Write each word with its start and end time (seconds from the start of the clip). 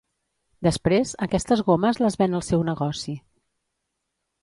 Després 0.67 1.11
aquestes 1.27 1.63
gomes 1.69 2.01
les 2.07 2.19
ven 2.25 2.41
al 2.41 2.47
seu 2.49 2.67
negoci. 2.73 3.19